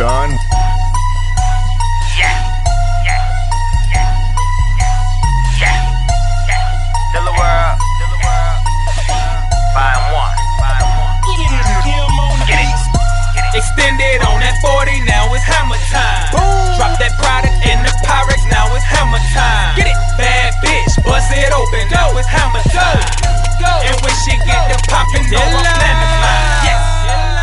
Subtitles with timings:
[0.00, 0.32] son.
[2.16, 2.32] Yeah.
[13.52, 16.32] Extended on that 40, now it's hammer time.
[16.32, 16.40] Boom.
[16.80, 19.76] Drop that product in the Pyrex, now it's hammer time.
[19.76, 23.04] Get it, bad bitch, bust it open, now it's hammer time.
[23.60, 23.68] Go.
[23.84, 26.64] And when she get the poppin', know I'm slamming mine.
[26.64, 26.90] Yes.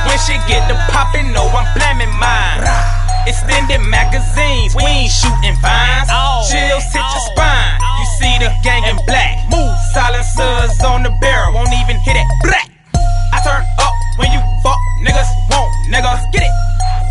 [0.09, 2.36] When she get the poppin', know I'm blaming mine.
[11.87, 12.27] Even hit it.
[12.43, 12.67] Black.
[13.31, 16.19] I turn up when you fuck niggas won't, nigga.
[16.35, 16.53] Get it?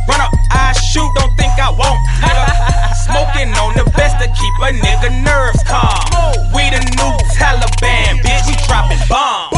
[0.04, 2.44] Run up, I shoot, don't think I won't, nigga.
[3.08, 6.36] Smoking on the best to keep a nigga nerves calm.
[6.52, 9.56] We the new Taliban, bitch, we dropping bombs.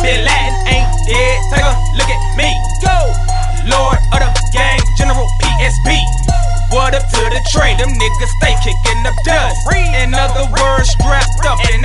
[0.00, 2.48] Bin Laden ain't dead, take a look at me.
[2.80, 2.96] Go!
[3.68, 6.00] Lord of the gang, General PSP.
[6.72, 7.78] What up to the trade?
[7.78, 9.60] Them niggas stay kicking up dust.
[10.00, 11.83] In other words, strapped up and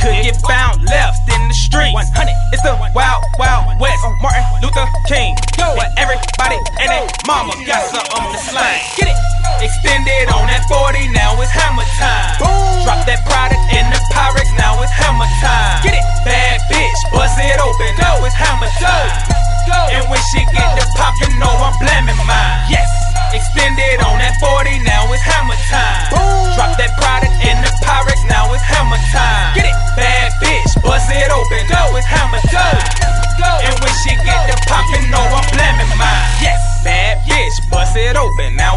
[0.00, 1.92] could get found left in the streets.
[2.52, 4.00] It's the wild, wild west.
[4.00, 4.16] Oh.
[4.24, 5.36] Martin Luther King.
[5.76, 8.80] Where everybody and their mama got something to slang.
[8.96, 9.18] Get it?
[9.60, 12.40] Extended on that 40, now it's hammer time.
[12.40, 12.80] Boom.
[12.88, 15.84] Drop that product in the Pyrex, now it's hammer time.
[15.84, 16.04] Get it?
[16.24, 19.12] Bad bitch, bust it open, now it's hammer time.
[19.92, 22.72] And when she get the pop, you know I'm blaming mine.
[22.72, 22.88] Yes.
[23.36, 26.08] Extended on that 40, now it's hammer time.
[26.08, 26.56] Boom.
[26.56, 27.39] Drop that product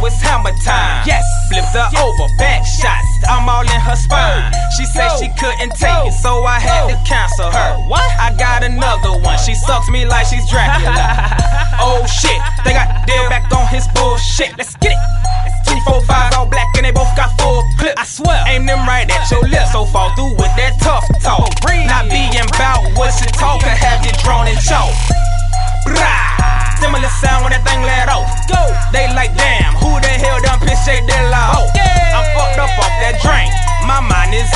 [0.03, 1.07] now it's hammer time.
[1.07, 1.23] Yes.
[1.47, 4.51] Flipped her over, back shots, I'm all in her spine.
[4.77, 7.75] She said she couldn't take it, so I had to cancel her.
[7.87, 8.03] What?
[8.19, 10.91] I got another one, she sucks me like she's Dracula.
[11.79, 14.57] oh shit, they got deal back on his bullshit.
[14.57, 14.99] Let's get it.
[15.67, 17.97] Two, four, five, all black, and they both got full clip.
[17.97, 21.47] I swear, aim them right at your lips, so fall through with that tough talk.
[21.47, 22.32] Oh, Not being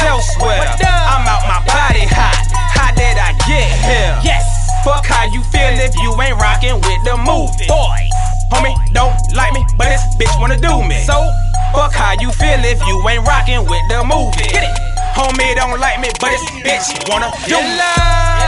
[0.08, 0.64] elsewhere.
[0.88, 2.40] I'm out my body hot.
[2.72, 4.16] How did I get here?
[4.24, 4.48] Yes.
[4.88, 7.68] Fuck how you feel if you ain't rocking with the movie.
[7.68, 8.08] Boy,
[8.48, 11.04] Homie, don't like me, but this bitch wanna do me.
[11.04, 11.20] So,
[11.76, 14.48] fuck how you feel if you ain't rocking with the movie.
[14.48, 14.76] Get it.
[15.12, 17.76] Homie don't like me, but this bitch wanna do me.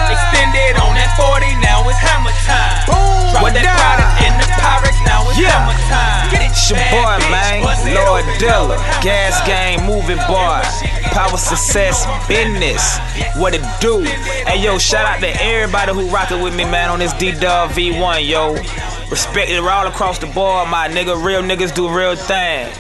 [0.07, 2.87] Extended on that 40, now it's hammer time.
[2.87, 5.51] Boom, Drop What that product in the Pyrex, now it's Yeah.
[5.51, 6.29] hammer time.
[6.31, 6.51] Get it?
[6.55, 7.61] It's your boy, man.
[7.93, 8.77] Lord Dilla.
[8.77, 10.61] now it's hammer Gas game, moving boy.
[11.19, 12.97] Power success, business.
[13.35, 14.03] What it do?
[14.47, 17.72] Hey, yo, shout out to everybody who rockin' with me, man, on this D Dub
[17.72, 18.53] V1, yo.
[19.12, 21.22] Respect it all across the board, my nigga.
[21.22, 22.74] Real niggas do real things.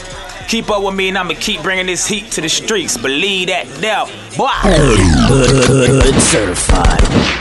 [0.47, 2.95] Keep up with me, and I'ma keep bringing this heat to the streets.
[2.95, 4.05] Believe that, now,
[4.37, 4.47] boy.
[5.27, 7.38] Hood certified.